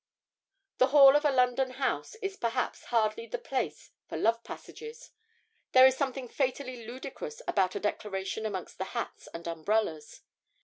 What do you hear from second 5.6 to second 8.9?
there is something fatally ludicrous about a declaration amongst the